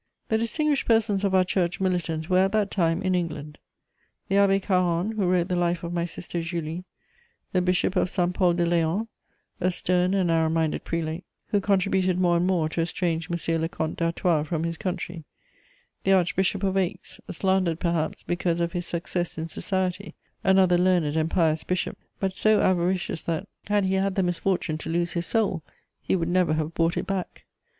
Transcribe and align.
The 0.29 0.39
distinguished 0.39 0.87
persons 0.87 1.23
of 1.23 1.35
our 1.35 1.43
Church 1.43 1.79
militant 1.79 2.27
were 2.27 2.39
at 2.39 2.53
that 2.53 2.71
time 2.71 3.03
in 3.03 3.13
England: 3.13 3.59
the 4.29 4.35
Abbé 4.37 4.59
Carron, 4.59 5.11
who 5.11 5.27
wrote 5.29 5.47
the 5.47 5.55
life 5.55 5.83
of 5.83 5.93
my 5.93 6.05
sister 6.05 6.41
Julie; 6.41 6.85
the 7.51 7.61
Bishop 7.61 7.95
of 7.95 8.09
Saint 8.09 8.33
Pol 8.33 8.53
de 8.53 8.65
Léon, 8.65 9.07
a 9.59 9.69
stern 9.69 10.15
and 10.15 10.29
narrow 10.29 10.49
minded 10.49 10.85
prelate, 10.85 11.23
who 11.49 11.61
contributed 11.61 12.19
more 12.19 12.37
and 12.37 12.47
more 12.47 12.67
to 12.69 12.81
estrange 12.81 13.29
M. 13.29 13.61
le 13.61 13.69
Comte 13.69 13.95
d'Artois 13.99 14.41
from 14.41 14.63
his 14.63 14.75
country; 14.75 15.23
the 16.03 16.13
Archbishop 16.13 16.63
of 16.63 16.77
Aix, 16.77 17.19
slandered 17.29 17.79
perhaps 17.79 18.23
because 18.23 18.59
of 18.59 18.71
his 18.73 18.87
success 18.87 19.37
in 19.37 19.49
society; 19.49 20.15
another 20.43 20.79
learned 20.79 21.15
and 21.15 21.29
pious 21.29 21.63
bishop, 21.63 21.99
but 22.19 22.33
so 22.33 22.59
avaricious 22.59 23.21
that, 23.25 23.47
had 23.67 23.85
he 23.85 23.93
had 23.93 24.15
the 24.15 24.23
misfortune 24.23 24.79
to 24.79 24.89
lose 24.89 25.11
his 25.11 25.27
soul, 25.27 25.61
he 26.01 26.15
would 26.15 26.27
never 26.27 26.53
have 26.55 26.73
bought 26.73 26.97
it 26.97 27.05
back. 27.05 27.45